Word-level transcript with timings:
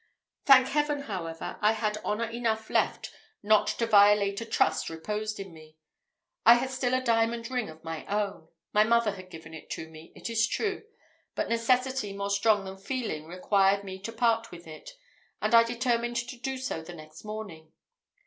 Thank 0.45 0.69
Heaven, 0.69 1.01
however, 1.01 1.59
I 1.61 1.73
had 1.73 1.99
honour 1.99 2.23
enough 2.27 2.71
left 2.71 3.11
not 3.43 3.67
to 3.67 3.85
violate 3.85 4.41
a 4.41 4.45
trust 4.47 4.89
reposed 4.89 5.39
in 5.39 5.53
me. 5.53 5.77
I 6.43 6.55
had 6.55 6.71
still 6.71 6.95
a 6.95 7.03
diamond 7.03 7.51
ring 7.51 7.69
of 7.69 7.83
my 7.83 8.07
own. 8.07 8.47
My 8.73 8.83
mother 8.83 9.11
had 9.11 9.29
given 9.29 9.53
it 9.53 9.69
to 9.69 9.87
me, 9.87 10.11
it 10.15 10.27
is 10.27 10.47
true; 10.47 10.85
but 11.35 11.49
necessity 11.49 12.13
more 12.13 12.31
strong 12.31 12.65
than 12.65 12.79
feeling 12.79 13.27
required 13.27 13.83
me 13.83 13.99
to 13.99 14.11
part 14.11 14.49
with 14.49 14.65
it, 14.65 14.89
and 15.39 15.53
I 15.53 15.61
determined 15.63 16.15
to 16.29 16.35
do 16.35 16.57
so 16.57 16.81
the 16.81 16.95
next 16.95 17.23
morning. 17.23 17.71